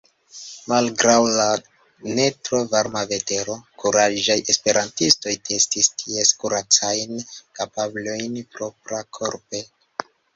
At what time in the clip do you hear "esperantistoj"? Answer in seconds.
4.53-5.33